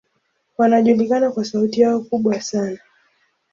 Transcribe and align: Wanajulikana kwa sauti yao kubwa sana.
Wanajulikana 0.57 1.31
kwa 1.31 1.45
sauti 1.45 1.81
yao 1.81 1.99
kubwa 1.99 2.41
sana. 2.41 2.79